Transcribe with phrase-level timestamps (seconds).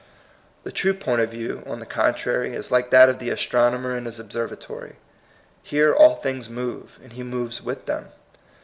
[0.63, 3.95] The true point of view, on the con trary, is like that of the astronomer
[3.95, 4.95] in his observatory.
[5.61, 8.07] Here all things move, and he moves with them.